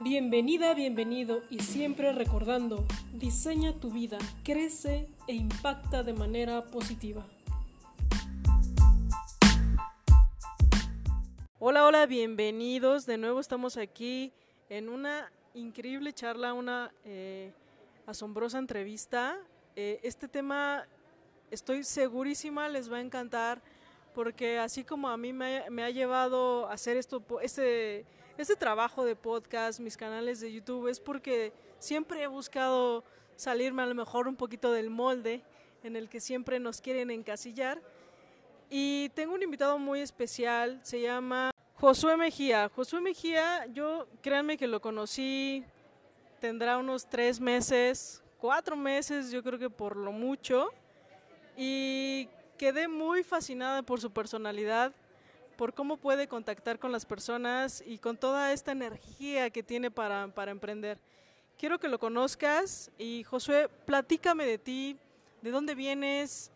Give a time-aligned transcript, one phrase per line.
[0.00, 7.26] Bienvenida, bienvenido y siempre recordando, diseña tu vida, crece e impacta de manera positiva.
[11.58, 13.06] Hola, hola, bienvenidos.
[13.06, 14.32] De nuevo estamos aquí
[14.68, 17.52] en una increíble charla, una eh,
[18.06, 19.36] asombrosa entrevista.
[19.74, 20.86] Eh, este tema
[21.50, 23.60] estoy segurísima les va a encantar
[24.14, 28.06] porque así como a mí me, ha llevado a hacer esto, este
[28.38, 33.02] este trabajo de podcast, mis canales de YouTube, es porque siempre he buscado
[33.34, 35.42] salirme a lo mejor un poquito del molde
[35.82, 37.82] en el que siempre nos quieren encasillar.
[38.70, 42.70] Y tengo un invitado muy especial, se llama Josué Mejía.
[42.74, 45.64] Josué Mejía, yo créanme que lo conocí,
[46.40, 50.70] tendrá unos tres meses, cuatro meses, yo creo que por lo mucho.
[51.56, 54.92] Y quedé muy fascinada por su personalidad,
[55.58, 60.28] por cómo puede contactar con las personas y con toda esta energía que tiene para,
[60.28, 61.00] para emprender.
[61.58, 64.96] Quiero que lo conozcas y Josué, platícame de ti,
[65.42, 66.52] de dónde vienes,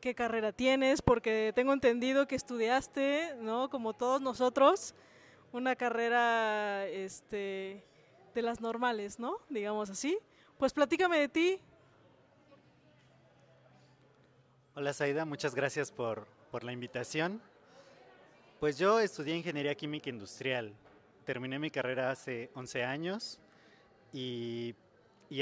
[0.00, 3.68] qué carrera tienes, porque tengo entendido que estudiaste, ¿no?
[3.68, 4.94] Como todos nosotros,
[5.52, 7.84] una carrera este,
[8.34, 9.36] de las normales, ¿no?
[9.50, 10.18] Digamos así.
[10.56, 11.60] Pues platícame de ti.
[14.74, 17.42] Hola Saida, muchas gracias por, por la invitación.
[18.60, 20.72] Pues yo estudié Ingeniería Química Industrial.
[21.26, 23.38] Terminé mi carrera hace 11 años
[24.14, 24.74] y,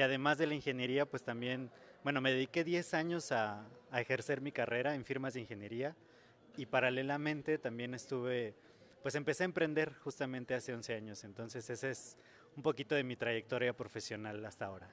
[0.02, 1.70] además de la ingeniería, pues también,
[2.02, 5.94] bueno, me dediqué 10 años a, ejercer mi carrera en firmas de ingeniería
[6.56, 8.56] y paralelamente también estuve,
[9.04, 11.22] pues empecé a emprender justamente hace 11 años.
[11.22, 12.16] Entonces ese es
[12.56, 14.90] un poquito de mi trayectoria profesional hasta ahora.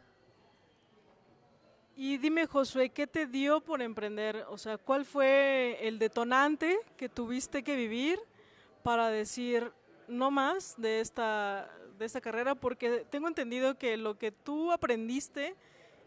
[2.04, 4.48] Y dime, Josué, ¿qué te dio por emprender?
[4.50, 8.20] O sea, ¿cuál fue el detonante que tuviste que vivir
[8.82, 9.72] para decir
[10.08, 12.56] no más de esta, de esta carrera?
[12.56, 15.56] Porque tengo entendido que lo que tú aprendiste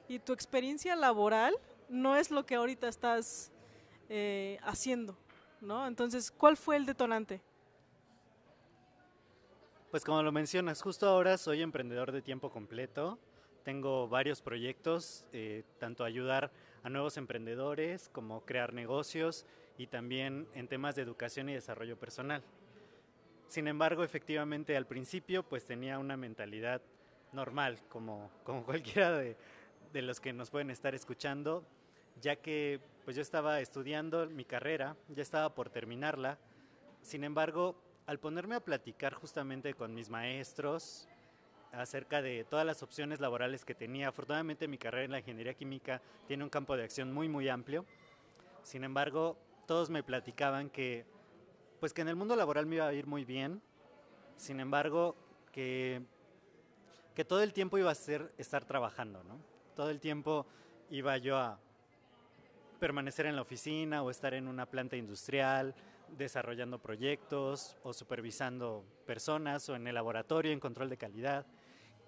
[0.09, 1.54] y tu experiencia laboral
[1.88, 3.53] no es lo que ahorita estás
[4.09, 5.16] eh, haciendo,
[5.60, 5.87] ¿no?
[5.87, 7.41] Entonces, ¿cuál fue el detonante?
[9.93, 13.16] Pues como lo mencionas, justo ahora soy emprendedor de tiempo completo.
[13.64, 16.52] Tengo varios proyectos, eh, tanto ayudar
[16.82, 19.47] a nuevos emprendedores como crear negocios
[19.78, 22.42] y también en temas de educación y desarrollo personal.
[23.48, 26.82] Sin embargo, efectivamente al principio pues tenía una mentalidad
[27.32, 29.36] normal, como, como cualquiera de,
[29.94, 31.64] de los que nos pueden estar escuchando,
[32.20, 36.38] ya que pues yo estaba estudiando mi carrera, ya estaba por terminarla.
[37.00, 37.76] Sin embargo,
[38.06, 41.08] al ponerme a platicar justamente con mis maestros,
[41.76, 44.08] acerca de todas las opciones laborales que tenía.
[44.08, 47.84] Afortunadamente mi carrera en la ingeniería química tiene un campo de acción muy muy amplio.
[48.62, 49.36] Sin embargo,
[49.66, 51.04] todos me platicaban que
[51.80, 53.60] pues que en el mundo laboral me iba a ir muy bien.
[54.36, 55.16] Sin embargo,
[55.52, 56.02] que
[57.14, 59.38] que todo el tiempo iba a ser estar trabajando, ¿no?
[59.76, 60.46] Todo el tiempo
[60.91, 61.58] iba yo a
[62.80, 65.74] permanecer en la oficina o estar en una planta industrial,
[66.08, 71.46] desarrollando proyectos o supervisando personas o en el laboratorio en control de calidad.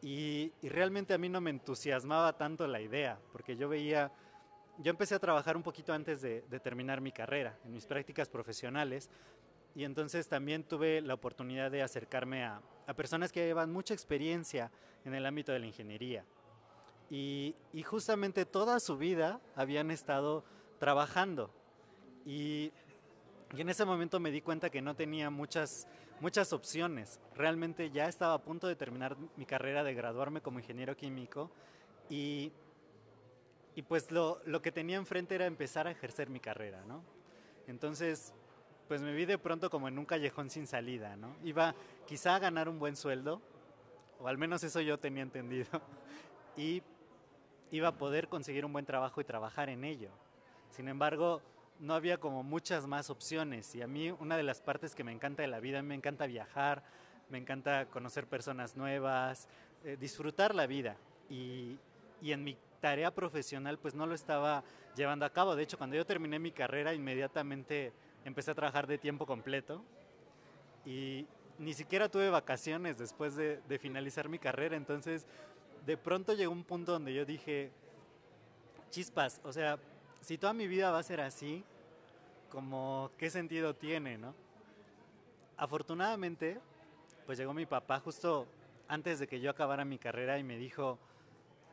[0.02, 4.12] Y, realmente a mí no me entusiasmaba tanto la idea, porque yo veía,
[4.78, 9.08] yo empecé a trabajar un poquito antes de, terminar mi carrera, en mis prácticas profesionales,
[9.74, 12.60] y entonces también tuve la oportunidad de acercarme a,
[12.96, 14.70] personas que llevan mucha experiencia
[15.04, 16.24] en el ámbito de la ingeniería.
[17.10, 20.44] Y, y, justamente toda su vida habían estado
[20.78, 21.50] trabajando.
[22.24, 22.72] Y,
[23.54, 25.86] y, en ese momento me di cuenta que no tenía muchas
[26.20, 27.20] muchas opciones.
[27.34, 31.50] Realmente ya estaba a punto de terminar mi carrera, de graduarme como ingeniero químico
[32.08, 32.52] y,
[33.74, 37.02] y pues lo, lo, que tenía enfrente era empezar a ejercer mi carrera, ¿no?
[37.66, 38.32] Entonces,
[38.88, 41.36] pues me vi de pronto como en un callejón sin salida, ¿no?
[41.42, 41.74] Iba
[42.06, 43.42] quizá a ganar un buen sueldo,
[44.20, 45.68] o al menos eso yo tenía entendido,
[46.56, 46.82] y
[47.70, 50.10] iba a poder conseguir un buen trabajo y trabajar en ello.
[50.70, 51.42] Sin embargo,
[51.80, 55.12] no había como muchas más opciones y a mí una de las partes que me
[55.12, 56.82] encanta de la vida, me encanta viajar,
[57.28, 59.48] me encanta conocer personas nuevas,
[59.84, 60.96] eh, disfrutar la vida
[61.28, 61.78] y,
[62.22, 64.64] y en mi tarea profesional pues no lo estaba
[64.96, 65.56] llevando a cabo.
[65.56, 67.92] De hecho, cuando yo terminé mi carrera inmediatamente
[68.24, 69.84] empecé a trabajar de tiempo completo
[70.84, 71.26] y
[71.58, 74.76] ni siquiera tuve vacaciones después de, de finalizar mi carrera.
[74.76, 75.26] Entonces,
[75.84, 77.70] de pronto llegó un punto donde yo dije,
[78.90, 79.78] chispas, o sea,
[80.26, 81.62] si toda mi vida va a ser así,
[82.50, 84.34] como qué sentido tiene, ¿no?
[85.56, 86.58] Afortunadamente,
[87.26, 88.48] pues llegó mi papá justo
[88.88, 90.98] antes de que yo acabara mi carrera y me dijo,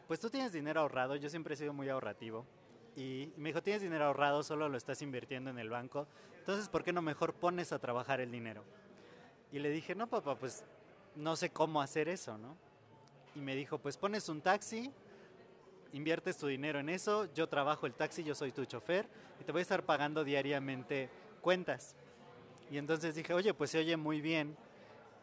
[0.08, 2.46] pues tú tienes dinero ahorrado, yo siempre he sido muy ahorrativo.
[2.96, 6.06] Y me dijo, tienes dinero ahorrado, solo lo estás invirtiendo en el banco,
[6.38, 8.64] entonces ¿por qué no mejor pones a trabajar el dinero?
[9.52, 10.64] Y le dije, no papá, pues
[11.16, 12.56] no sé cómo hacer eso, ¿no?
[13.34, 14.92] Y me dijo, pues pones un taxi,
[15.94, 19.07] inviertes tu dinero en eso, yo trabajo el taxi, yo soy tu chofer
[19.40, 21.10] y te voy a estar pagando diariamente
[21.42, 21.95] cuentas.
[22.72, 24.57] Y entonces dije, oye, pues se oye muy bien.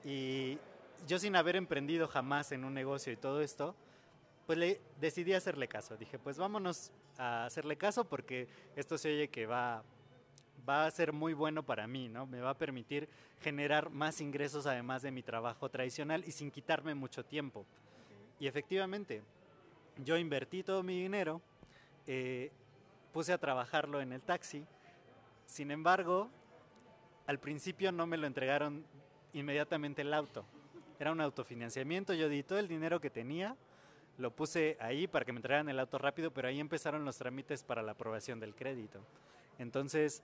[0.04, 0.58] Y
[1.06, 3.74] yo sin haber emprendido jamás en un negocio y todo esto,
[4.46, 5.96] pues decidí hacerle caso.
[5.96, 9.82] Dije, pues vámonos a hacerle caso porque esto se oye que va,
[10.68, 12.26] va a ser muy bueno para mí, ¿no?
[12.26, 13.08] Me va a permitir
[13.40, 17.66] generar más ingresos además de mi trabajo tradicional y sin quitarme mucho tiempo.
[18.38, 19.22] Y efectivamente,
[20.04, 21.40] yo invertí todo mi dinero,
[22.06, 22.50] eh,
[23.12, 24.64] puse a trabajarlo en el taxi,
[25.46, 26.30] sin embargo,
[27.26, 28.84] al principio no me lo entregaron
[29.32, 30.44] inmediatamente el auto.
[30.98, 33.56] Era un autofinanciamiento, yo di todo el dinero que tenía,
[34.18, 37.64] lo puse ahí para que me entregaran el auto rápido, pero ahí empezaron los trámites
[37.64, 39.00] para la aprobación del crédito.
[39.58, 40.22] Entonces,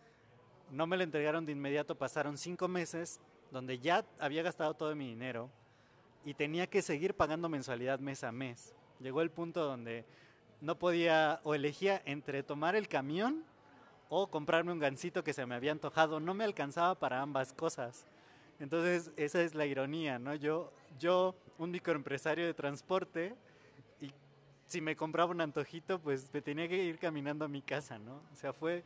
[0.71, 3.21] no me lo entregaron de inmediato, pasaron cinco meses
[3.51, 5.51] donde ya había gastado todo mi dinero
[6.25, 8.76] y tenía que seguir pagando mensualidad mes a mes.
[9.01, 10.05] Llegó el punto donde
[10.61, 13.45] no podía o elegía entre tomar el camión
[14.09, 16.21] o comprarme un gansito que se me había antojado.
[16.21, 18.07] No me alcanzaba para ambas cosas.
[18.59, 20.35] Entonces, esa es la ironía, ¿no?
[20.35, 23.35] Yo, yo un microempresario de transporte,
[24.01, 24.11] y
[24.67, 28.23] si me compraba un antojito, pues me tenía que ir caminando a mi casa, ¿no?
[28.33, 28.83] O sea, fue,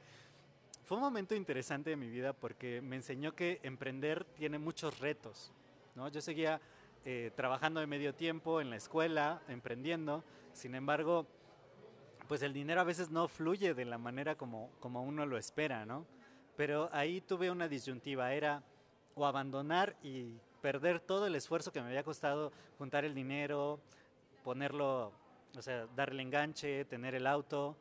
[0.85, 5.53] fue un momento interesante de mi vida porque me enseñó que emprender tiene muchos retos,
[5.95, 6.09] ¿no?
[6.09, 6.61] Yo seguía
[7.05, 11.27] eh, trabajando de medio tiempo en la escuela, emprendiendo, sin embargo,
[12.29, 15.87] pues el dinero a veces no fluye de la manera como, como uno lo espera,
[15.87, 16.07] ¿no?
[16.57, 18.63] Pero ahí tuve una disyuntiva, era
[19.15, 23.81] o abandonar y perder todo el esfuerzo que me había costado juntar el dinero,
[24.45, 25.13] ponerlo,
[25.57, 27.77] o sea, darle enganche, tener el auto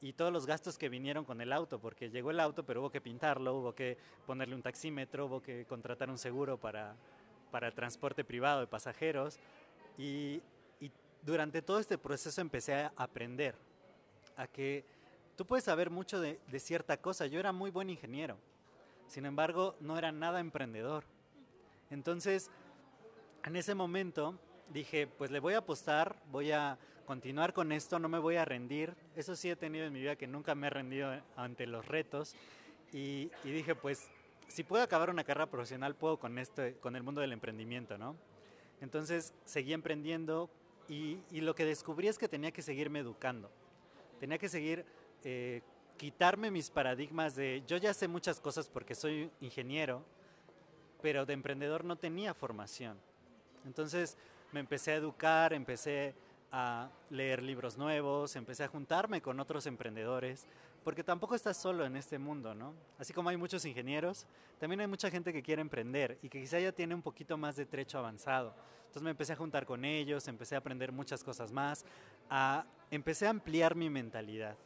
[0.00, 2.90] y todos los gastos que vinieron con el auto, porque llegó el auto, pero hubo
[2.90, 3.96] que pintarlo, hubo que
[4.26, 6.94] ponerle un taxímetro, hubo que contratar un seguro para,
[7.50, 9.38] para transporte privado de pasajeros.
[9.96, 10.42] Y,
[11.20, 13.56] durante todo este proceso empecé a aprender
[14.36, 14.84] a que
[15.36, 17.26] tú puedes saber mucho de cierta cosa.
[17.26, 18.38] Yo era muy buen ingeniero
[19.08, 21.04] sin embargo, no era nada emprendedor.
[21.90, 22.50] Entonces,
[23.44, 24.38] en ese momento
[24.72, 28.44] dije, pues le voy a apostar, voy a continuar con esto, no me voy a
[28.44, 28.94] rendir.
[29.16, 32.36] Eso sí he tenido en mi vida que nunca me he rendido ante los retos.
[32.92, 34.10] Y, dije, pues
[34.48, 38.16] si puedo acabar una carrera profesional, puedo con, este, con el mundo del emprendimiento, ¿no?
[38.80, 40.50] Entonces seguí emprendiendo
[40.88, 43.50] y, lo que descubrí es que tenía que seguirme educando.
[44.20, 44.84] Tenía que seguir
[45.22, 45.60] eh,
[45.96, 50.02] quitarme mis paradigmas de yo ya sé muchas cosas porque soy ingeniero,
[51.02, 52.98] pero de emprendedor no tenía formación.
[53.66, 54.16] Entonces
[54.52, 56.14] me empecé a educar, empecé
[56.50, 60.46] a leer libros nuevos, empecé a juntarme con otros emprendedores,
[60.88, 62.72] porque tampoco estás solo en este mundo, ¿no?
[62.98, 64.24] Así como hay muchos ingenieros,
[64.58, 67.56] también hay mucha gente que quiere emprender y que quizá ya tiene un poquito más
[67.56, 68.54] de trecho avanzado.
[68.86, 71.84] Entonces me empecé a juntar con ellos, empecé a aprender muchas cosas más,
[72.30, 74.56] a, empecé a ampliar mi mentalidad.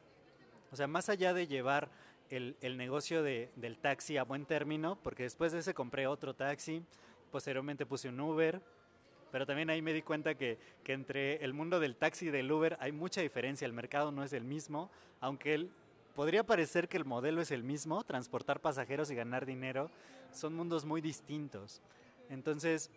[0.71, 1.91] O sea, más allá de llevar
[2.31, 6.85] el, negocio del taxi a buen término, porque después de ese compré otro taxi,
[7.33, 8.63] posteriormente puse un Uber,
[9.33, 12.77] pero también ahí me di cuenta que, entre el mundo del taxi y del Uber
[12.79, 14.89] hay mucha diferencia, el mercado no es el mismo,
[15.21, 15.69] aunque
[16.15, 19.91] podría parecer que el modelo es el mismo, transportar pasajeros y ganar dinero,
[20.33, 21.81] son mundos muy distintos.
[22.29, 22.91] Entonces,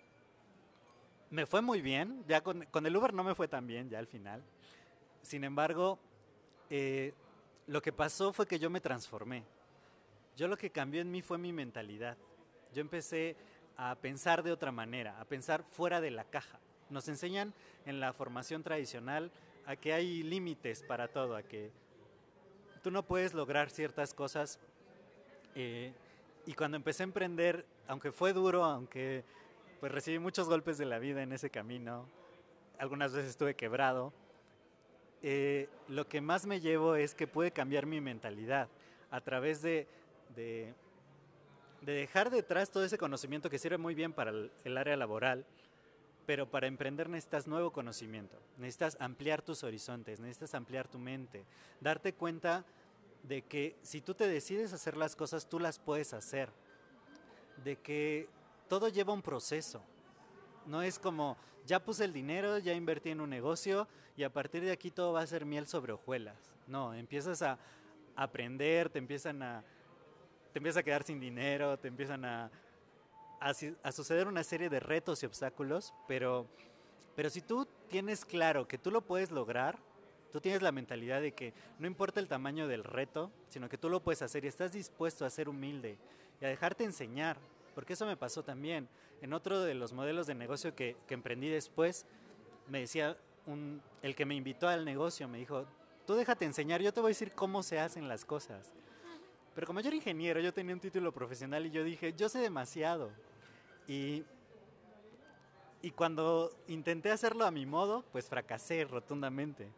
[1.30, 4.00] me fue muy bien, ya con, con el Uber no me fue tan bien, ya
[4.00, 4.44] al final.
[5.22, 6.00] Sin embargo,
[6.70, 7.14] eh,
[7.68, 9.44] lo que pasó fue que yo me transformé.
[10.38, 12.18] Yo lo que cambió en mí fue mi mentalidad.
[12.74, 13.36] Yo empecé
[13.78, 16.60] a pensar de otra manera, a pensar fuera de la caja.
[16.90, 17.54] Nos enseñan
[17.86, 19.32] en la formación tradicional
[19.66, 21.72] a que hay límites para todo, a que
[22.86, 24.60] tú no puedes lograr ciertas cosas.
[25.56, 25.92] Eh,
[26.46, 29.24] y cuando empecé a emprender, aunque fue duro, aunque
[29.80, 32.06] pues recibí muchos golpes de la vida en ese camino,
[32.78, 34.14] algunas veces estuve quebrado,
[35.24, 38.68] eh, lo que más me llevo es que puede cambiar mi mentalidad
[39.10, 39.88] a través de,
[40.36, 40.72] de,
[41.82, 45.44] dejar detrás todo ese conocimiento que sirve muy bien para el, área laboral,
[46.26, 51.46] pero para emprender necesitas nuevo conocimiento, necesitas ampliar tus horizontes, necesitas ampliar tu mente,
[51.82, 52.66] darte cuenta
[53.24, 56.50] de que si tú te decides hacer las cosas, tú las puedes hacer,
[57.64, 58.28] de que
[58.68, 59.82] todo lleva un proceso,
[60.66, 64.64] no es como, ya puse el dinero, ya invertí en un negocio y a partir
[64.64, 66.38] de aquí todo va a ser miel sobre hojuelas.
[66.68, 67.60] No, empiezas a
[68.16, 69.64] aprender, te empiezan a,
[70.54, 72.50] te empiezas a quedar sin dinero, te empiezan a,
[73.40, 76.48] a, suceder una serie de retos y obstáculos, pero,
[77.16, 79.78] pero si tú tienes claro que tú lo puedes lograr,
[80.32, 83.90] tú tienes la mentalidad de que no importa el tamaño del reto, sino que tú
[83.90, 85.98] lo puedes hacer y estás dispuesto a ser humilde
[86.42, 87.38] y a dejarte enseñar
[87.76, 88.88] porque eso me pasó también.
[89.22, 92.06] En otro de los modelos de negocio que, emprendí después,
[92.70, 93.18] me decía
[94.02, 95.66] el que me invitó al negocio, me dijo,
[96.08, 98.72] tú déjate enseñar, yo te voy a decir cómo se hacen las cosas.
[99.56, 102.40] Pero como yo era ingeniero, yo tenía un título profesional y yo dije, yo sé
[102.40, 103.10] demasiado.
[103.88, 104.26] Y,
[105.82, 109.70] y cuando intenté hacerlo a mi modo, pues fracasé rotundamente.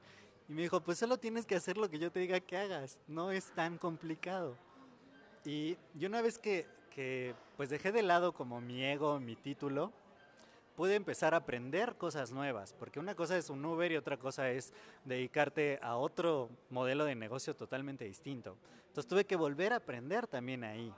[0.49, 2.97] Y me dijo, pues solo tienes que hacer lo que yo te diga que hagas,
[3.07, 4.55] no es tan complicado.
[5.45, 9.93] Y, y una vez que, que pues dejé de lado como mi ego, mi título,
[10.77, 14.51] pude empezar a aprender cosas nuevas, porque una cosa es un Uber y otra cosa
[14.51, 14.71] es
[15.05, 18.55] dedicarte a otro modelo de negocio totalmente distinto.
[18.89, 20.93] Entonces tuve que volver a aprender también ahí.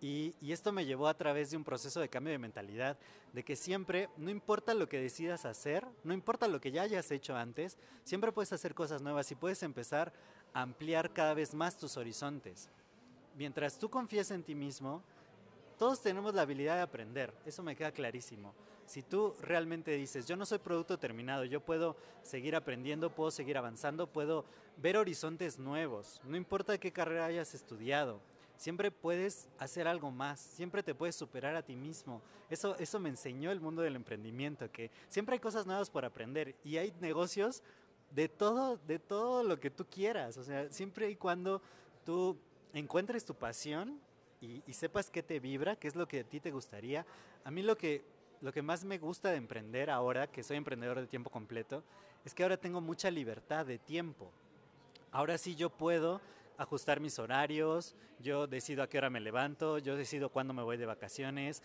[0.00, 2.98] Y, y, esto me llevó a través de un proceso de cambio de mentalidad,
[3.32, 7.08] de que siempre, no importa lo que decidas hacer, no importa lo que ya hayas
[7.12, 10.12] hecho antes, siempre puedes hacer cosas nuevas y puedes empezar
[10.52, 12.68] a ampliar cada vez más tus horizontes.
[13.36, 15.04] Mientras tú confíes en ti mismo,
[15.78, 18.52] todos tenemos la habilidad de aprender, eso me queda clarísimo.
[18.86, 23.56] Si tú realmente dices, yo no soy producto terminado, yo puedo seguir aprendiendo, puedo seguir
[23.56, 24.44] avanzando, puedo
[24.76, 28.20] ver horizontes nuevos, no importa qué carrera hayas estudiado,
[28.56, 32.22] siempre puedes hacer algo más, siempre te puedes superar a ti mismo.
[32.48, 36.54] Eso, eso me enseñó el mundo del emprendimiento, que siempre hay cosas nuevas por aprender
[36.62, 37.62] y hay negocios
[38.10, 41.62] de todo, de todo lo que tú quieras, o sea, siempre y cuando
[42.04, 42.38] tú
[42.72, 43.98] encuentres tu pasión
[44.40, 47.06] y, y sepas qué te vibra, qué es lo que a ti te gustaría.
[47.44, 48.04] A mí lo que
[48.42, 51.84] lo que más me gusta de emprender ahora, que soy emprendedor de tiempo completo,
[52.24, 54.30] es que ahora tengo mucha libertad de tiempo.
[55.12, 56.20] Ahora sí yo puedo
[56.58, 60.76] ajustar mis horarios, yo decido a qué hora me levanto, yo decido cuándo me voy
[60.76, 61.62] de vacaciones.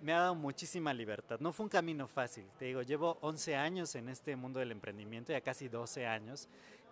[0.00, 1.40] Me ha dado muchísima libertad.
[1.40, 2.46] No fue un camino fácil.
[2.58, 6.48] Te digo, llevo 11 años en este mundo del emprendimiento, ya casi 12 años.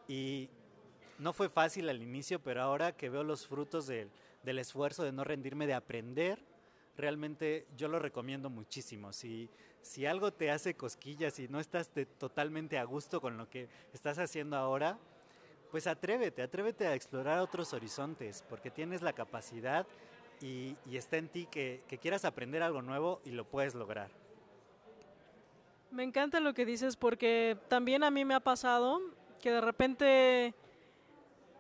[0.09, 0.51] Y
[1.19, 4.11] no fue fácil al inicio, pero ahora que veo los frutos del,
[4.43, 6.43] del esfuerzo de no rendirme, de aprender,
[6.99, 9.13] realmente yo lo recomiendo muchísimo.
[9.13, 9.49] Si,
[9.81, 14.19] si algo te hace cosquillas y no estás totalmente a gusto con lo que estás
[14.19, 14.99] haciendo ahora,
[15.71, 19.87] pues atrévete, atrévete a explorar otros horizontes, porque tienes la capacidad
[20.41, 24.11] y, y está en ti que, que quieras aprender algo nuevo y lo puedes lograr.
[25.91, 29.01] Me encanta lo que dices porque también a mí me ha pasado
[29.41, 30.55] que de repente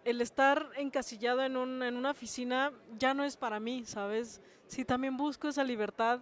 [0.08, 4.40] el estar encasillado en, un, en una oficina ya no es para mí, ¿sabes?
[4.66, 6.20] Sí, también busco esa libertad,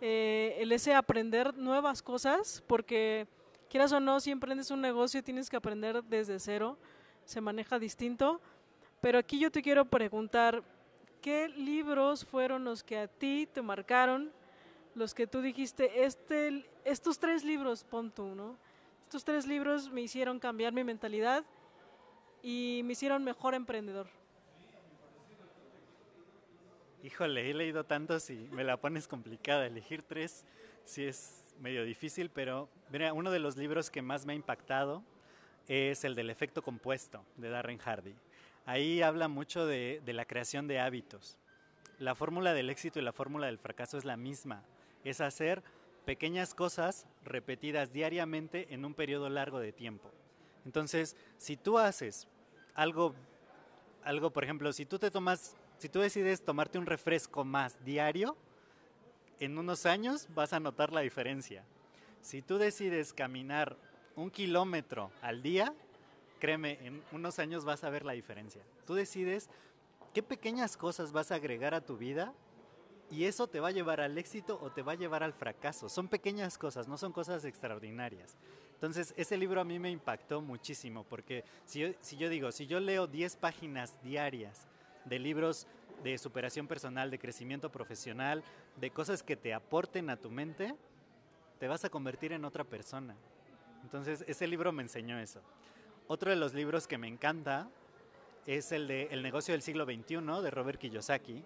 [0.00, 3.26] eh, el ese aprender nuevas cosas, porque
[3.70, 6.76] quieras o no, si emprendes un negocio tienes que aprender desde cero,
[7.24, 8.40] se maneja distinto.
[9.00, 10.62] Pero aquí yo te quiero preguntar,
[11.22, 14.30] ¿qué libros fueron los que a ti te marcaron?
[14.94, 18.56] Los que tú dijiste, este, estos tres libros, pon tú, ¿no?
[19.04, 21.44] Estos tres libros me hicieron cambiar mi mentalidad
[22.42, 24.06] y me hicieron mejor emprendedor.
[27.02, 29.66] Híjole, he leído tantos y me la pones complicada.
[29.66, 30.44] Elegir tres
[30.84, 35.02] sí es medio difícil, pero mira, uno de los libros que más me ha impactado
[35.68, 38.14] es el del efecto compuesto de Darren Hardy.
[38.66, 41.38] Ahí habla mucho de, de la creación de hábitos.
[41.98, 44.64] La fórmula del éxito y la fórmula del fracaso es la misma.
[45.04, 45.62] Es hacer
[46.04, 50.12] pequeñas cosas repetidas diariamente en un periodo largo de tiempo.
[50.64, 52.28] Entonces, si tú haces
[52.74, 53.14] algo,
[54.04, 58.36] algo, por ejemplo, si tú te tomas, si tú decides tomarte un refresco más diario,
[59.40, 61.64] en unos años vas a notar la diferencia.
[62.20, 63.76] Si tú decides caminar
[64.14, 65.74] un kilómetro al día,
[66.38, 68.62] créeme, en unos años vas a ver la diferencia.
[68.86, 69.48] Tú decides
[70.14, 72.32] qué pequeñas cosas vas a agregar a tu vida
[73.10, 75.88] y eso te va a llevar al éxito o te va a llevar al fracaso.
[75.88, 78.36] Son pequeñas cosas, no son cosas extraordinarias.
[78.82, 82.66] Entonces, ese libro a mí me impactó muchísimo, porque si yo, si yo digo, si
[82.66, 84.66] yo leo 10 páginas diarias
[85.04, 85.68] de libros
[86.02, 88.42] de superación personal, de crecimiento profesional,
[88.80, 90.74] de cosas que te aporten a tu mente,
[91.60, 93.14] te vas a convertir en otra persona.
[93.84, 95.42] Entonces, ese libro me enseñó eso.
[96.08, 97.70] Otro de los libros que me encanta
[98.46, 101.44] es el de El negocio del siglo XXI de Robert Kiyosaki,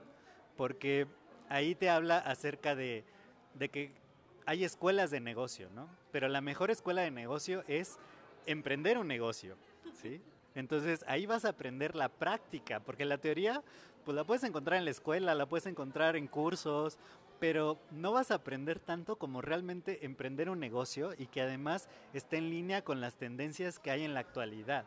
[0.57, 1.07] porque
[1.50, 3.05] ahí te habla acerca de,
[3.52, 4.05] de que
[4.46, 5.88] hay escuelas de negocio, ¿no?
[6.12, 7.98] Pero la mejor escuela de negocio es
[8.46, 9.56] emprender un negocio,
[10.00, 10.22] ¿sí?
[10.54, 13.62] Entonces ahí vas a aprender la práctica, porque la teoría,
[14.04, 16.96] pues la puedes encontrar en la escuela, la puedes encontrar en cursos,
[17.40, 22.38] pero no vas a aprender tanto como realmente emprender un negocio y que además esté
[22.38, 24.86] en línea con las tendencias que hay en la actualidad.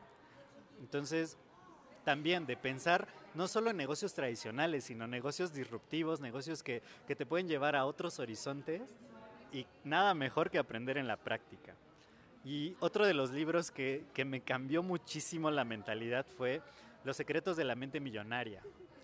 [0.79, 1.37] Entonces,
[2.05, 7.25] también de pensar no solo en negocios tradicionales, sino negocios disruptivos, negocios que, que te
[7.25, 8.95] pueden llevar a otros horizontes
[9.51, 11.75] y nada mejor que aprender en la práctica.
[12.45, 16.61] Y otro de los libros que, que, me cambió muchísimo la mentalidad fue
[17.03, 18.61] Los secretos de la mente millonaria.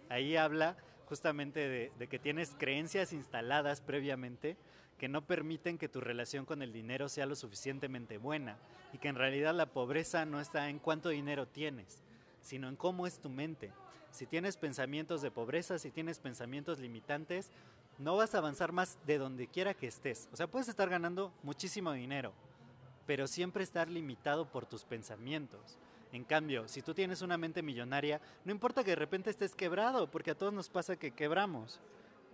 [0.09, 4.57] Ahí habla justamente de, que tienes creencias instaladas previamente
[4.97, 8.57] que no permiten que tu relación con el dinero sea lo suficientemente buena
[8.93, 12.01] y que en realidad la pobreza no está en cuánto dinero tienes,
[12.41, 13.71] sino en cómo es tu mente.
[14.11, 17.51] Si tienes pensamientos de pobreza, si tienes pensamientos limitantes,
[17.97, 20.27] no vas a avanzar más de donde quiera que estés.
[20.33, 22.33] O sea, puedes estar ganando muchísimo dinero,
[23.05, 25.77] pero siempre estar limitado por tus pensamientos.
[26.11, 30.09] En cambio, si tú tienes una mente millonaria, no importa que de repente estés quebrado,
[30.09, 31.79] porque a todos nos pasa que quebramos.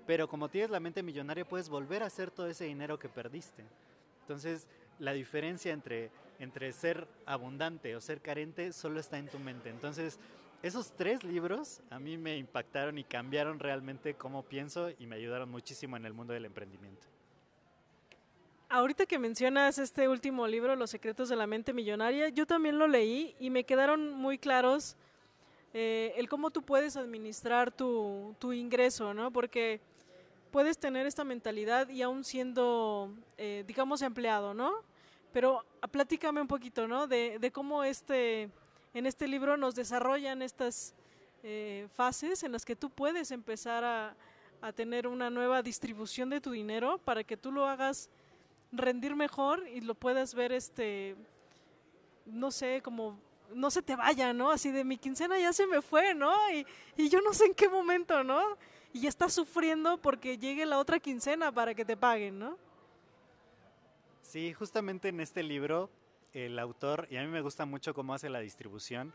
[0.06, 3.64] Pero como tienes la mente millonaria, puedes volver a hacer todo ese dinero que perdiste.
[4.22, 4.68] Entonces,
[5.00, 9.70] la diferencia entre, entre ser abundante o ser carente solo está en tu mente.
[9.70, 10.20] Entonces,
[10.64, 15.50] esos tres libros a mí me impactaron y cambiaron realmente cómo pienso y me ayudaron
[15.50, 17.08] muchísimo en el mundo del emprendimiento.
[18.70, 22.88] Ahorita que mencionas este último libro, Los secretos de la mente millonaria, yo también lo
[22.88, 24.96] leí y me quedaron muy claros
[25.74, 29.32] eh, el cómo tú puedes administrar tu, tu, ingreso, ¿no?
[29.32, 29.82] Porque
[30.52, 34.72] puedes tener esta mentalidad y aún siendo, eh, digamos, empleado, ¿no?
[35.32, 37.08] Pero platícame un poquito, ¿no?
[37.08, 38.50] De, cómo este,
[38.94, 40.94] en este libro nos desarrollan estas
[41.44, 44.16] eh, fases en las que tú puedes empezar a,
[44.62, 48.10] a tener una nueva distribución de tu dinero para que tú lo hagas
[48.72, 51.16] rendir mejor y lo puedas ver, este,
[52.26, 53.18] no sé, como
[53.54, 54.52] no se te vaya, ¿no?
[54.52, 56.34] Así de mi quincena ya se me fue, ¿no?
[56.52, 58.58] Y, y yo no sé en qué momento, ¿no?
[58.94, 62.58] Y estás sufriendo porque llegue la otra quincena para que te paguen, ¿no?
[64.22, 65.90] Sí, justamente en este libro,
[66.34, 69.14] el autor, y a mí me gusta mucho cómo hace la distribución,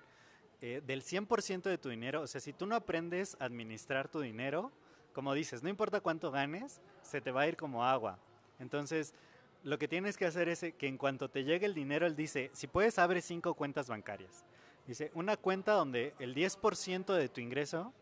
[0.61, 4.21] eh, del 100% de tu dinero, o sea, si tú no aprendes a administrar tu
[4.21, 4.73] dinero,
[5.13, 8.19] como dices, no importa cuánto ganes, se te va a ir como agua.
[8.59, 9.15] Entonces,
[9.63, 12.51] lo que tienes que hacer es que en cuanto te llegue el dinero, él dice,
[12.53, 14.45] si puedes, abre cinco cuentas bancarias.
[14.87, 17.93] Dice, una cuenta donde el 10% de tu ingreso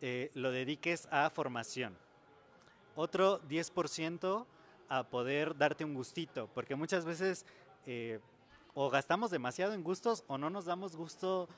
[0.00, 1.96] eh, lo dediques a formación.
[2.94, 4.46] Otro 10%
[4.88, 7.46] a poder darte un gustito, porque muchas veces
[7.86, 8.20] eh,
[8.74, 11.48] o gastamos demasiado en gustos o no nos damos gusto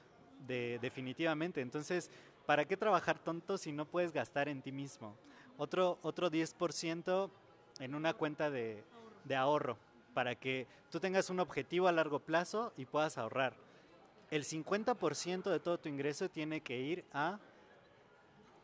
[0.46, 1.61] de, definitivamente.
[1.61, 2.11] Entonces,
[2.46, 5.16] ¿para qué trabajar tonto si no puedes gastar en ti mismo?
[5.58, 7.30] Otro, otro 10%
[7.80, 8.85] en una cuenta de,
[9.24, 9.76] de ahorro
[10.14, 13.54] para que tú tengas un objetivo a largo plazo y puedas ahorrar.
[14.30, 17.38] El 50% de todo tu ingreso tiene que ir a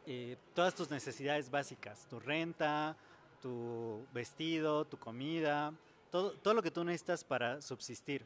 [0.06, 2.96] eh, todas tus necesidades básicas, tu renta,
[3.42, 5.74] tu vestido, tu comida,
[6.10, 8.24] todo, todo lo que tú necesitas para subsistir.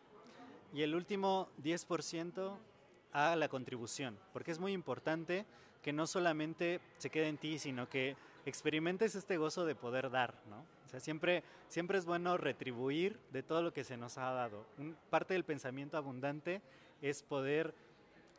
[0.73, 2.57] Y el último 10%
[3.13, 5.45] a la contribución, porque es muy importante
[5.83, 8.17] que no solamente se quede en ti, sino que
[8.47, 10.65] experimentes este gozo de poder dar, ¿no?
[10.87, 14.67] O sea, siempre, siempre es bueno retribuir de todo lo que se nos ha dado.
[15.11, 16.61] parte del pensamiento abundante
[17.01, 17.75] es poder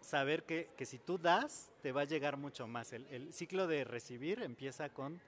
[0.02, 2.94] saber que, que, si tú das, te va a llegar mucho más.
[2.94, 5.20] El, ciclo de recibir empieza con,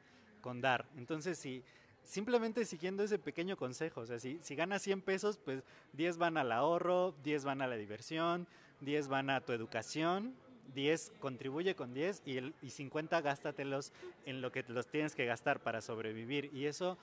[0.41, 0.85] con dar.
[0.97, 1.63] Entonces, si
[2.05, 5.63] simplemente siguiendo ese pequeño consejo, o sea, si, si ganas 100 pesos, pues
[5.93, 8.47] 10 van al ahorro, 10 van a la diversión,
[8.81, 10.35] 10 van a tu educación,
[10.73, 13.91] 10 contribuye con 10 y, el, y 50 gástatelos
[14.25, 16.49] en lo que los tienes que gastar para sobrevivir.
[16.53, 16.97] Y eso,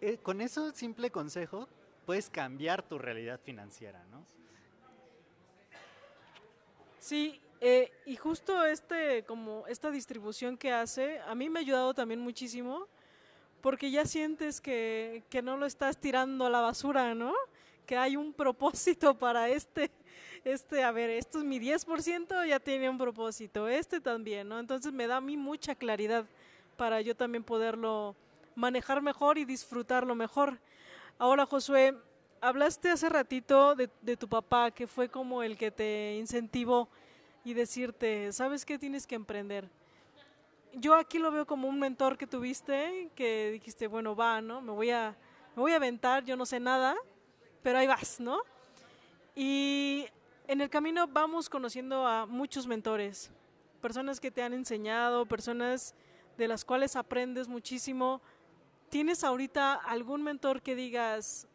[0.00, 1.68] eh, con eso simple consejo,
[2.06, 4.24] puedes cambiar tu realidad financiera, ¿no?
[6.98, 11.94] Sí, eh, y justo este, como esta distribución que hace, a mí me ha ayudado
[11.94, 12.86] también muchísimo,
[13.60, 17.34] porque ya sientes que, que no lo estás tirando a la basura, ¿no?
[17.86, 19.90] Que hay un propósito para este,
[20.44, 24.58] este, a ver, esto es mi 10%, ya tiene un propósito, este también, ¿no?
[24.58, 26.24] Entonces me da a mí mucha claridad
[26.76, 28.14] para yo también poderlo
[28.54, 30.58] manejar mejor y disfrutarlo mejor.
[31.18, 31.94] Ahora, Josué,
[32.40, 36.88] hablaste hace ratito de, de tu papá, que fue como el que te incentivó
[37.44, 39.68] y decirte, ¿sabes qué tienes que emprender?
[40.74, 44.60] Yo aquí lo veo como un mentor que tuviste, que dijiste, bueno, va, ¿no?
[44.60, 45.16] Me voy a,
[45.56, 46.96] me voy a aventar, yo no sé nada,
[47.62, 48.40] pero ahí vas, ¿no?
[49.34, 50.06] Y
[50.46, 53.30] en el camino vamos conociendo a muchos mentores,
[53.80, 55.94] personas que te han enseñado, personas
[56.36, 58.20] de las cuales aprendes muchísimo.
[58.88, 61.48] ¿Tienes ahorita algún mentor que digas,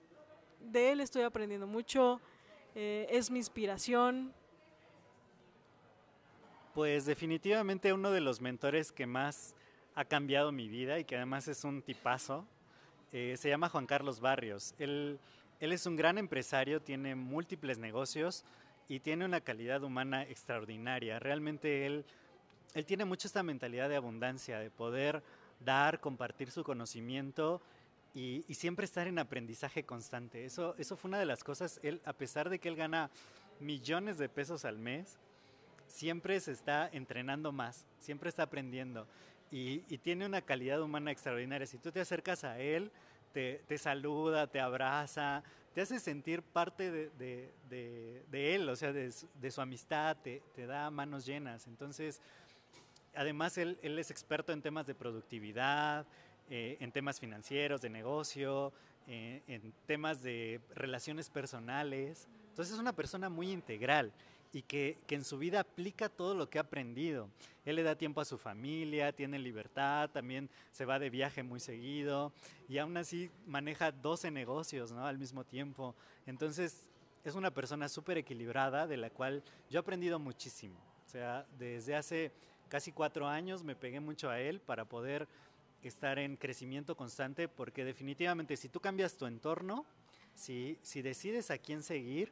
[0.59, 2.21] de él estoy aprendiendo mucho,
[2.75, 4.33] eh, es mi inspiración?
[6.73, 9.55] Pues definitivamente uno de los mentores que más
[9.95, 12.47] ha cambiado mi vida y que además es un tipazo,
[13.11, 14.73] eh, se llama Juan Carlos Barrios.
[14.79, 15.19] Él,
[15.59, 18.43] él es un gran empresario, tiene múltiples negocios,
[18.87, 21.19] y tiene una calidad humana extraordinaria.
[21.19, 22.05] Realmente él,
[22.73, 25.23] él tiene mucho esta mentalidad de abundancia, de poder
[25.59, 27.61] dar, compartir su conocimiento
[28.13, 30.45] y, siempre estar en aprendizaje constante.
[30.45, 33.09] Eso, eso fue una de las cosas, él, a pesar de que él gana
[33.59, 35.17] millones de pesos al mes,
[35.93, 39.07] siempre se está entrenando más, siempre está aprendiendo
[39.51, 41.67] y, tiene una calidad humana extraordinaria.
[41.67, 42.91] Si tú te acercas a él,
[43.31, 45.43] te, saluda, te abraza,
[45.75, 49.11] te hace sentir parte de, él, o sea, de,
[49.51, 51.67] su amistad, te, da manos llenas.
[51.67, 52.19] Entonces,
[53.13, 56.07] además él, es experto en temas de productividad,
[56.49, 58.73] eh, en temas financieros, de negocio,
[59.07, 62.27] eh, en temas de relaciones personales.
[62.49, 64.11] Entonces es una persona muy integral
[64.53, 67.27] y que, en su vida aplica todo lo que ha aprendido.
[67.65, 71.59] Él le da tiempo a su familia, tiene libertad, también se va de viaje muy
[71.59, 72.31] seguido
[72.69, 75.05] y aún así maneja 12 negocios ¿no?
[75.05, 75.95] al mismo tiempo.
[76.27, 76.87] Entonces
[77.23, 80.79] es una persona súper equilibrada de la cual yo he aprendido muchísimo.
[81.07, 82.31] O sea, desde hace
[82.69, 85.27] casi cuatro años me pegué mucho a él para poder
[85.81, 89.85] estar en crecimiento constante porque definitivamente si tú cambias tu entorno,
[90.35, 92.31] si, si decides a quién seguir,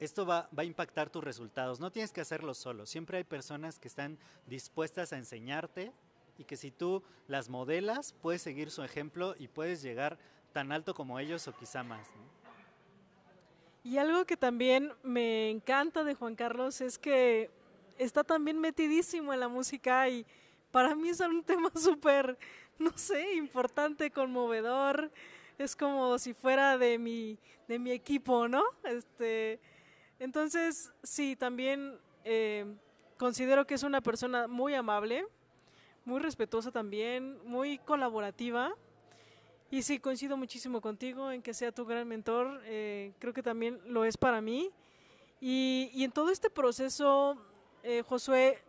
[0.00, 1.78] esto va, a impactar tus resultados.
[1.78, 2.86] No tienes que hacerlo solo.
[2.86, 5.92] Siempre hay personas que están dispuestas a enseñarte
[6.38, 10.18] y que si tú las modelas, puedes seguir su ejemplo y puedes llegar
[10.54, 12.08] tan alto como ellos o quizá más.
[13.84, 17.50] Y algo que también me encanta de Juan Carlos es que
[17.98, 20.24] está también metidísimo en la música y
[20.70, 22.38] para mí es un tema súper,
[22.78, 25.10] no sé, importante, conmovedor.
[25.58, 28.62] Es como si fuera de mi, de mi equipo, ¿no?
[28.82, 29.60] Este,
[30.20, 32.66] entonces, sí, también eh,
[33.16, 35.26] considero que es una persona muy amable,
[36.04, 38.70] muy respetuosa también, muy colaborativa.
[39.70, 42.60] Y sí, coincido muchísimo contigo en que sea tu gran mentor.
[42.64, 44.70] Eh, creo que también lo es para mí.
[45.40, 47.38] Y, en todo este proceso,
[47.82, 48.62] eh, Josué,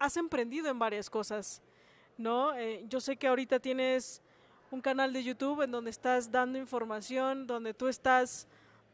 [0.00, 1.62] has emprendido en varias cosas,
[2.18, 2.52] ¿no?
[2.88, 4.20] yo sé que ahorita tienes
[4.70, 8.46] un canal de YouTube en donde estás dando información, donde tú estás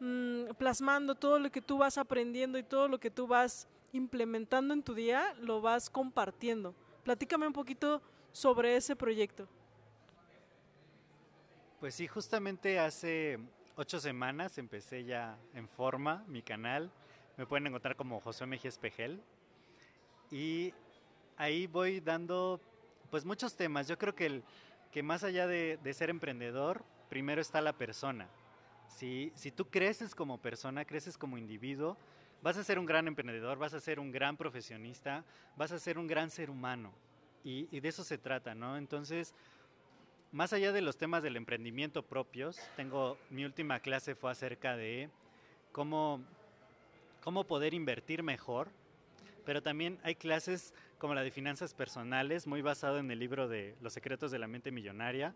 [0.05, 4.75] Mm, plasmando todo lo que tú vas aprendiendo y todo lo que tú vas implementando
[4.75, 6.75] en tu día, lo vas compartiendo.
[7.05, 9.47] Platícame un poquito sobre ese proyecto.
[11.79, 13.39] Pues sí, justamente hace
[13.77, 16.91] ocho semanas empecé ya en forma mi canal.
[17.37, 19.23] Me pueden encontrar como José Mejía Espejel.
[20.33, 20.75] Y
[21.37, 22.61] ahí voy dando
[23.09, 23.87] pues muchos temas.
[23.87, 24.43] Yo creo que, el,
[24.91, 28.29] que más allá de ser emprendedor, primero está la persona.
[28.97, 31.97] Si, tú creces como persona, creces como individuo,
[32.43, 35.25] vas a ser un gran emprendedor, vas a ser un gran profesionista,
[35.57, 36.93] vas a ser un gran ser humano.
[37.45, 38.77] Y, y, de eso se trata, ¿no?
[38.77, 39.35] Entonces,
[40.31, 45.11] más allá de los temas del emprendimiento propios, tengo, mi última clase fue acerca de
[45.73, 46.21] cómo,
[47.23, 48.69] cómo poder invertir mejor,
[49.45, 53.75] pero también hay clases como la de finanzas personales, muy basado en el libro de
[53.81, 55.35] Los secretos de la mente millonaria,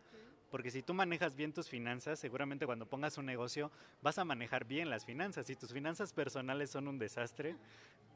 [0.51, 3.71] porque si tú manejas bien tus finanzas, seguramente cuando pongas un negocio
[4.03, 5.47] vas a manejar bien las finanzas.
[5.47, 7.57] Si tus finanzas personales son un desastre,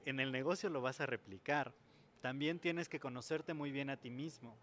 [0.04, 1.72] en el negocio lo vas a replicar.
[2.20, 4.56] También tienes que conocerte muy bien a ti mismo.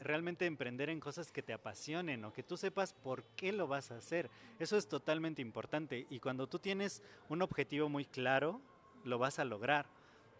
[0.00, 3.92] Realmente emprender en cosas que te apasionen o que tú sepas por qué lo vas
[3.92, 4.28] a hacer.
[4.58, 6.06] Eso es totalmente importante.
[6.10, 8.60] Y cuando tú tienes un objetivo muy claro,
[9.04, 9.86] lo vas a lograr.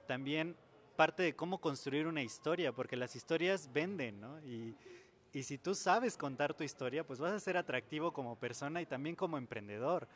[0.08, 0.56] También
[0.96, 4.40] parte de cómo construir una historia, porque las historias venden, ¿no?
[4.40, 4.74] Y,
[5.32, 8.86] y si tú sabes contar tu historia, pues vas a ser atractivo como persona y
[8.86, 10.06] también como emprendedor.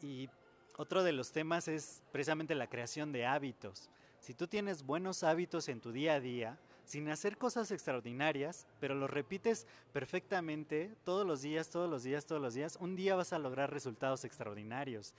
[0.00, 0.28] Y
[0.76, 3.90] otro de los temas es precisamente la creación de hábitos.
[4.20, 8.94] Si tú tienes buenos hábitos en tu día a día, sin hacer cosas extraordinarias, pero
[8.94, 13.32] los repites perfectamente todos los días, todos los días, todos los días, un día vas
[13.32, 15.14] a lograr resultados extraordinarios.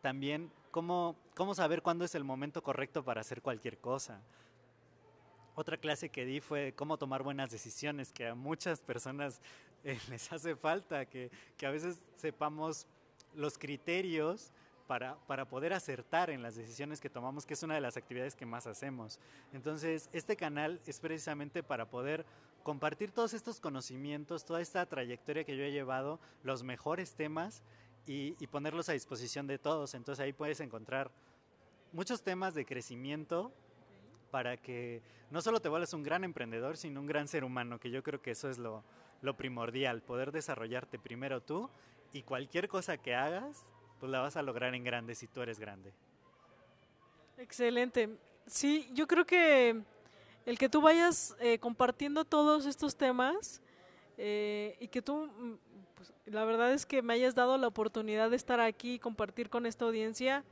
[0.00, 4.20] También, ¿cómo, cómo saber cuándo es el momento correcto para hacer cualquier cosa?
[5.58, 9.40] Otra clase que di fue cómo tomar buenas decisiones, que a muchas personas
[9.84, 11.30] eh, les hace falta, que,
[11.64, 12.86] a veces sepamos
[13.34, 14.52] los criterios
[14.86, 18.36] para, para, poder acertar en las decisiones que tomamos, que es una de las actividades
[18.36, 19.18] que más hacemos.
[19.54, 22.26] Entonces, este canal es precisamente para poder
[22.62, 27.62] compartir todos estos conocimientos, toda esta trayectoria que yo he llevado, los mejores temas
[28.06, 29.94] y, y ponerlos a disposición de todos.
[29.94, 31.10] Entonces ahí puedes encontrar
[31.92, 33.52] muchos temas de crecimiento
[34.36, 37.88] para que no solo te vuelvas un gran emprendedor, sino un gran ser humano, que
[37.90, 38.84] yo creo que eso es lo,
[39.38, 41.70] primordial, poder desarrollarte primero tú
[42.12, 43.64] y cualquier cosa que hagas,
[43.98, 45.90] pues la vas a lograr en grande si tú eres grande.
[47.38, 48.10] Excelente.
[48.46, 49.80] Sí, yo creo que
[50.44, 53.62] el que tú vayas eh, compartiendo todos estos temas
[54.18, 55.54] eh, y que tú, mm,
[55.94, 59.48] pues, la verdad es que me hayas dado la oportunidad de estar aquí y compartir
[59.48, 60.44] con esta audiencia,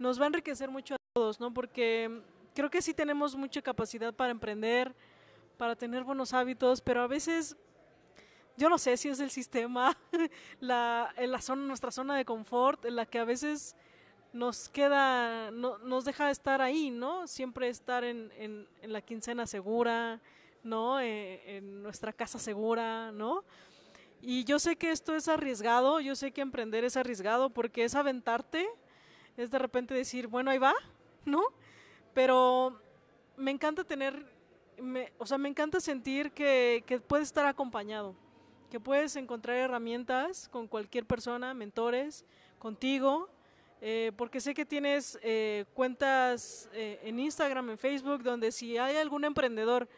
[0.00, 1.54] nos va a enriquecer mucho a todos, ¿no?
[1.54, 2.22] Porque
[2.54, 4.94] creo que sí tenemos mucha capacidad para emprender,
[5.56, 7.56] para tener buenos hábitos, pero a veces
[8.56, 9.96] yo no sé si es el sistema,
[10.60, 13.76] la, la zona, nuestra zona de confort, en la que a veces
[14.32, 17.26] nos queda, no, nos deja estar ahí, ¿no?
[17.26, 20.20] Siempre estar en, en, en la quincena segura,
[20.62, 21.00] ¿no?
[21.00, 23.44] Eh, en nuestra casa segura, ¿no?
[24.20, 27.94] Y yo sé que esto es arriesgado, yo sé que emprender es arriesgado porque es
[27.94, 28.68] aventarte,
[29.36, 30.74] es de repente decir, bueno, ahí va,
[31.24, 31.42] ¿no?
[32.14, 32.80] Pero
[33.36, 34.26] me encanta tener,
[34.80, 38.14] me, o sea, me encanta sentir que, que puedes estar acompañado,
[38.70, 42.24] que puedes encontrar herramientas con cualquier persona, mentores,
[42.58, 43.28] contigo,
[43.84, 48.96] eh, porque sé que tienes eh, cuentas eh, en Instagram, en Facebook, donde si hay
[48.96, 49.88] algún emprendedor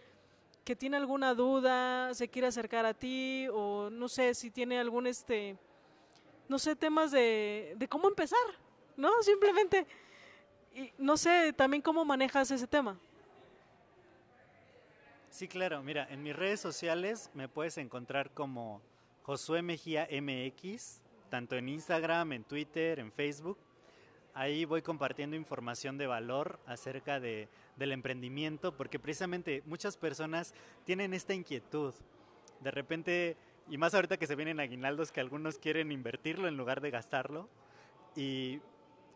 [0.64, 5.06] que tiene alguna duda, se quiere acercar a ti, o no sé, si tiene algún,
[5.06, 5.58] este,
[6.48, 8.38] no sé, temas de, de cómo empezar,
[8.96, 9.22] ¿no?
[9.22, 9.86] Simplemente,
[10.74, 12.98] y no sé también cómo manejas ese tema.
[15.30, 18.82] Sí, claro, mira, en mis redes sociales me puedes encontrar como
[19.22, 23.58] Josué Mejía MX, tanto en Instagram, en Twitter, en Facebook.
[24.32, 31.14] Ahí voy compartiendo información de valor acerca de, del emprendimiento, porque precisamente muchas personas tienen
[31.14, 31.94] esta inquietud.
[32.60, 33.36] De repente,
[33.68, 37.48] y más ahorita que se vienen aguinaldos, que algunos quieren invertirlo en lugar de gastarlo.
[38.14, 38.60] Y,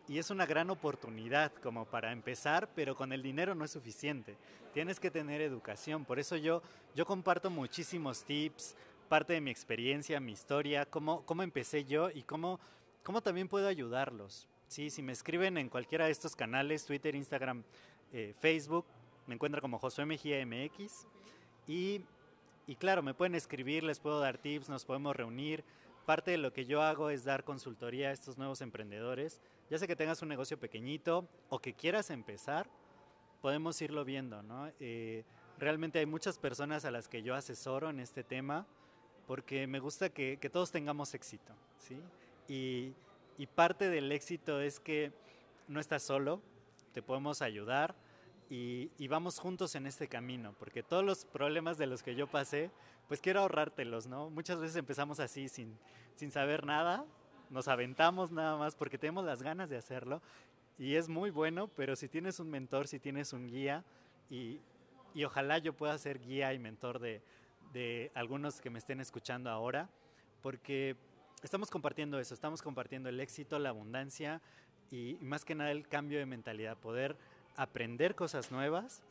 [0.09, 4.37] y es una gran oportunidad como para empezar, pero con el dinero no es suficiente.
[4.73, 6.07] Tienes que tener educación.
[6.07, 6.63] Por eso yo,
[6.95, 8.75] yo comparto muchísimos tips,
[9.09, 12.59] parte de mi experiencia, mi historia, cómo, cómo empecé yo y cómo,
[13.03, 14.49] cómo también puedo ayudarlos.
[14.67, 17.63] Sí, si me escriben en cualquiera de estos canales, Twitter, Instagram,
[18.13, 18.87] eh, Facebook,
[19.27, 21.07] me encuentro como Josué Mejía MX.
[21.67, 22.03] Y,
[22.67, 25.65] y claro, me pueden escribir, les puedo dar tips, nos podemos reunir.
[26.07, 29.43] Parte de lo que yo hago es dar consultoría a estos nuevos emprendedores.
[29.71, 32.69] Ya sé que tengas un negocio pequeñito o que quieras empezar,
[33.41, 34.71] podemos irlo viendo, ¿no?
[34.81, 35.25] Eh,
[35.59, 38.67] realmente hay muchas personas a las que yo asesoro en este tema
[39.27, 42.01] porque me gusta que, todos tengamos éxito, ¿sí?
[42.49, 42.95] Y,
[43.37, 45.13] y parte del éxito es que
[45.69, 46.41] no estás solo,
[46.93, 47.95] te podemos ayudar
[48.49, 52.27] y, y, vamos juntos en este camino, porque todos los problemas de los que yo
[52.27, 52.71] pasé,
[53.07, 54.31] pues quiero ahorrártelos, ¿no?
[54.31, 55.79] Muchas veces empezamos así sin,
[56.15, 57.05] sin saber nada,
[57.51, 60.23] nos aventamos nada más porque tenemos las ganas de hacerlo
[60.79, 63.85] y es muy bueno, pero si tienes un mentor, si tienes un guía
[64.31, 64.61] y,
[65.15, 67.21] y ojalá yo pueda ser guía y mentor de,
[67.73, 69.89] de algunos que me estén escuchando ahora,
[70.43, 70.97] porque
[71.43, 74.41] estamos compartiendo eso, estamos compartiendo el éxito, la abundancia
[74.91, 77.17] y, y, más que nada el cambio de mentalidad, poder
[77.57, 79.03] aprender cosas nuevas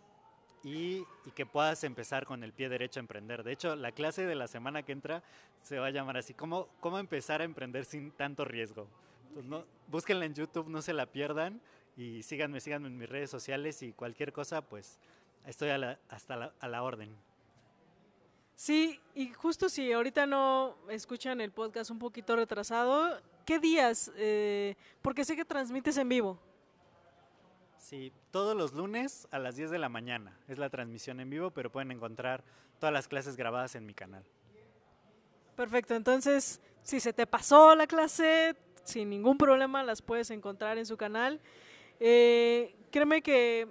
[0.63, 3.43] y, y, que puedas empezar con el pie derecho a emprender.
[3.43, 5.24] De hecho, la clase de la semana que entra
[5.63, 8.88] se va a llamar así, ¿cómo, cómo empezar a emprender sin tanto riesgo?
[9.30, 11.62] Entonces, no, búsquenla en YouTube, no se la pierdan
[11.96, 15.00] y síganme, síganme en mis redes sociales y cualquier cosa, pues
[15.46, 17.15] estoy a la, hasta la, a la orden.
[18.56, 24.12] Sí, y justo si ahorita no escuchan el podcast un poquito retrasado, ¿qué días?
[24.15, 26.39] Eh, porque sé que transmites en vivo.
[27.78, 31.52] Sí, todos los lunes a las 10 de la mañana es la transmisión en vivo,
[31.52, 32.44] pero pueden encontrar
[32.80, 34.24] todas las clases grabadas en mi canal.
[35.56, 40.86] Perfecto, entonces si se te pasó la clase, sin ningún problema las puedes encontrar en
[40.86, 41.42] su canal.
[42.00, 43.68] Eh, créeme que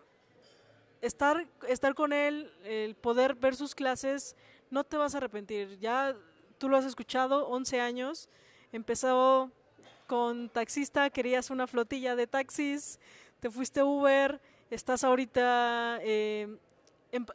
[1.01, 4.37] estar, estar con él, el poder ver sus clases,
[4.71, 5.79] no te vas a arrepentir.
[5.79, 6.17] Ya
[6.59, 8.29] tú lo has escuchado, 11 años,
[8.73, 9.51] empezó
[10.07, 13.01] con taxista, querías una flotilla de taxis,
[13.41, 16.57] te fuiste Uber, estás ahorita eh,
[17.13, 17.27] em,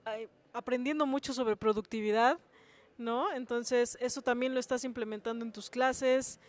[0.54, 2.40] aprendiendo mucho sobre productividad,
[2.98, 3.32] ¿no?
[3.34, 6.40] Entonces eso también lo estás implementando en tus clases,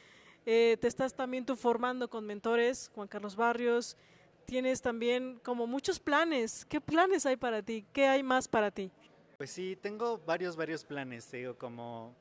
[0.44, 3.96] eh, te estás también tú formando con mentores, Juan Carlos Barrios,
[4.44, 6.64] tienes también como muchos planes.
[6.64, 7.86] ¿Qué planes hay para ti?
[7.92, 8.90] ¿Qué hay más para ti?
[9.38, 11.30] Pues sí, tengo varios, varios planes.
[11.30, 12.14] Digo, como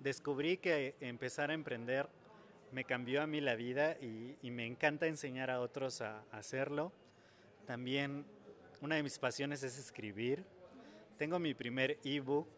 [0.00, 2.08] descubrí que empezar a emprender
[2.72, 6.92] me cambió a mí la vida y, me encanta enseñar a otros a, hacerlo.
[7.66, 8.24] También
[8.80, 10.44] una de mis pasiones es escribir.
[11.18, 12.48] Tengo mi primer ebook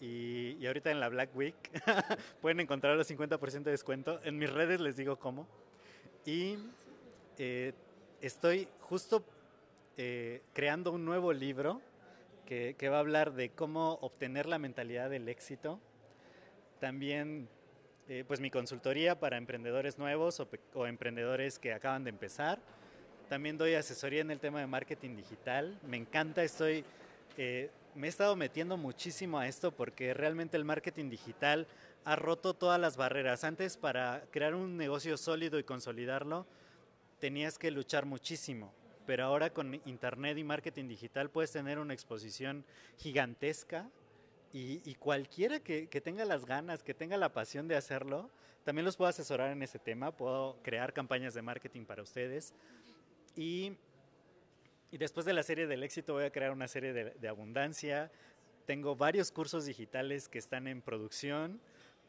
[0.00, 1.56] y, y ahorita en la Black Week
[2.40, 4.20] pueden encontrar los 50% de descuento.
[4.24, 5.46] En mis redes les digo cómo.
[6.24, 6.56] Y
[7.38, 7.72] eh,
[8.20, 9.24] estoy justo
[9.96, 11.80] eh, creando un nuevo libro
[12.46, 15.80] que, va a hablar de cómo obtener la mentalidad del éxito.
[16.80, 17.48] También,
[18.08, 20.40] eh, pues mi consultoría para emprendedores nuevos
[20.74, 22.58] o, emprendedores que acaban de empezar.
[23.28, 25.78] También doy asesoría en el tema de marketing digital.
[25.86, 26.84] Me encanta, estoy,
[27.38, 31.66] eh, me he estado metiendo muchísimo a esto porque realmente el marketing digital
[32.04, 33.44] ha roto todas las barreras.
[33.44, 36.46] Antes, para crear un negocio sólido y consolidarlo,
[37.20, 38.72] tenías que luchar muchísimo
[39.06, 42.64] pero ahora con Internet y marketing digital puedes tener una exposición
[42.98, 43.90] gigantesca
[44.52, 48.30] y, cualquiera que, tenga las ganas, que tenga la pasión de hacerlo,
[48.64, 52.52] también los puedo asesorar en ese tema, puedo crear campañas de marketing para ustedes
[53.34, 53.76] y,
[54.90, 58.10] después de la serie del éxito voy a crear una serie de, de abundancia.
[58.66, 61.60] Tengo varios cursos digitales que están en producción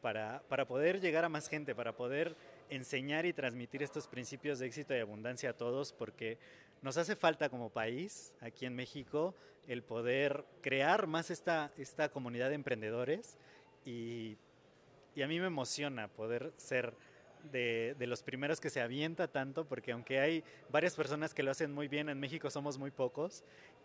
[0.04, 2.36] para, para poder llegar a más gente, para poder
[2.68, 6.36] enseñar y transmitir estos principios de éxito y abundancia a todos, porque
[6.84, 9.34] nos hace falta como país, aquí en México,
[9.66, 13.38] el poder crear más esta, esta comunidad de emprendedores
[13.86, 14.36] y,
[15.14, 16.92] y a mí me emociona poder ser
[17.50, 21.52] de, de, los primeros que se avienta tanto, porque aunque hay varias personas que lo
[21.52, 23.44] hacen muy bien, en México somos muy pocos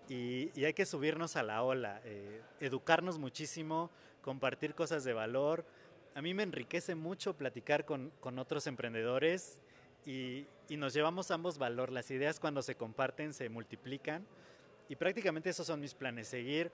[0.09, 3.89] y, y hay que subirnos a la ola, eh, educarnos muchísimo,
[4.21, 5.63] compartir cosas de valor.
[6.15, 9.61] A mí me enriquece mucho platicar con, con otros emprendedores
[10.09, 11.91] y, y, nos llevamos ambos valor.
[11.91, 14.25] Las ideas cuando se comparten se multiplican
[14.87, 16.71] y prácticamente esos son mis planes, seguir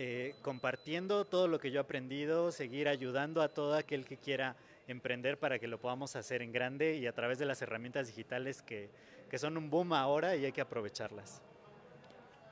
[0.00, 4.56] eh, compartiendo todo lo que yo he aprendido, seguir ayudando a todo aquel que quiera
[4.86, 8.62] emprender para que lo podamos hacer en grande y a través de las herramientas digitales
[8.62, 8.90] que,
[9.28, 11.42] que son un boom ahora y hay que aprovecharlas.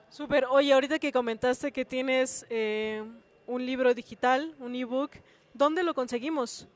[0.09, 0.45] Súper.
[0.47, 3.05] Oye, ahorita que comentaste que tienes eh,
[3.47, 5.12] un libro digital, un ebook,
[5.55, 6.66] ¿dónde lo conseguimos?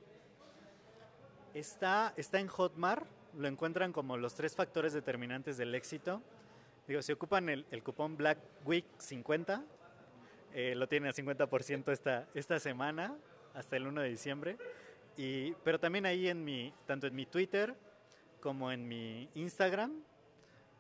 [1.53, 6.23] Está, está en Hotmart, lo encuentran como los tres factores determinantes del éxito.
[6.87, 9.63] Digo, si ocupan el, cupón Black Week 50,
[10.55, 13.17] eh, lo tienen al 50% esta, esta semana,
[13.55, 14.57] hasta el 1 de diciembre.
[15.17, 17.75] Y, pero también ahí en mi, tanto en mi Twitter
[18.41, 19.93] como en mi Instagram,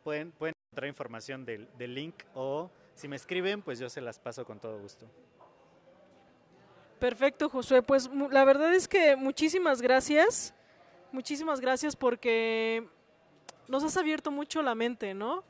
[0.02, 4.18] pueden, pueden encontrar información del, del link o si me escriben, pues yo se las
[4.18, 5.06] paso con todo gusto.
[6.98, 7.82] Perfecto, Josué.
[7.82, 10.54] Pues la verdad es que muchísimas gracias.
[11.12, 12.87] Muchísimas gracias porque
[13.66, 15.42] nos has abierto mucho la mente, ¿no?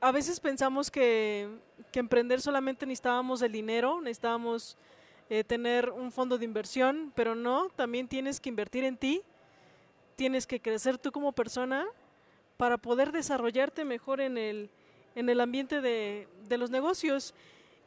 [0.00, 1.48] A veces pensamos que,
[1.92, 4.76] emprender solamente necesitábamos el dinero, necesitábamos
[5.28, 9.22] eh, tener un fondo de inversión, pero no, también tienes que invertir en ti,
[10.16, 11.86] tienes que crecer tú como persona
[12.56, 14.68] para poder desarrollarte mejor en el,
[15.14, 17.34] en el ambiente de, de los negocios.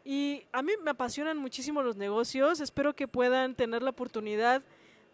[0.05, 4.63] Y a mí me apasionan muchísimo los negocios, espero que puedan tener la oportunidad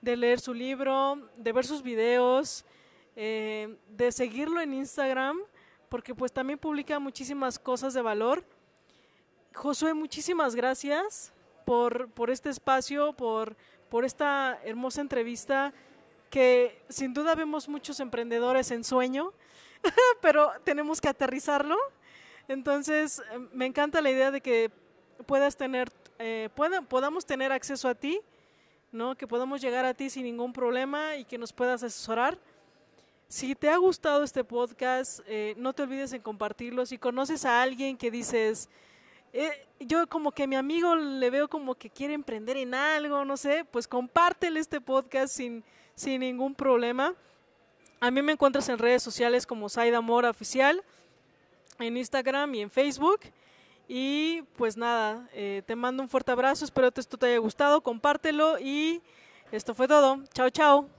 [0.02, 2.66] de leer su libro, de ver sus videos,
[3.16, 5.38] eh, de seguirlo en Instagram,
[5.90, 8.44] porque pues también publica muchísimas cosas de valor.
[9.54, 11.34] Josué, muchísimas gracias
[11.66, 13.58] por, por este espacio, por,
[13.90, 15.74] por esta hermosa entrevista
[16.30, 19.34] que sin duda vemos muchos emprendedores en sueño,
[20.22, 21.76] pero tenemos que aterrizarlo.
[22.48, 24.72] Entonces, me encanta la idea de que
[25.26, 26.50] puedas tener, eh,
[26.88, 28.22] podamos tener acceso a ti,
[28.92, 29.16] ¿no?
[29.16, 32.38] que podamos llegar a ti sin ningún problema y que nos puedas asesorar.
[33.28, 36.86] Si te ha gustado este podcast, eh, no te olvides en compartirlo.
[36.86, 38.70] Si conoces a alguien que dices,
[39.34, 43.38] eh, yo como que mi amigo le veo como que quiere emprender en algo, no
[43.38, 47.14] sé, pues compártele este podcast sin, sin ningún problema.
[48.00, 50.84] A mí me encuentras en redes sociales como Saida Mora Oficial,
[51.78, 53.20] en Instagram y en Facebook.
[53.92, 57.82] Y pues nada, eh, te mando un fuerte abrazo, espero que esto te haya gustado,
[57.82, 59.02] compártelo y
[59.52, 60.24] esto fue todo.
[60.32, 60.99] Chao, chao.